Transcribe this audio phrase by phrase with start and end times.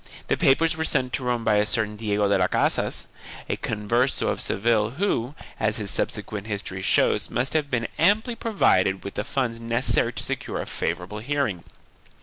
[0.29, 3.05] The papers were sent to Rome by a certain Diego de las Casas,
[3.47, 9.03] a Converse of Seville who, as his subsequent history shows, must have been amply provided
[9.03, 11.63] with the funds necessary to secure a favorable hearing.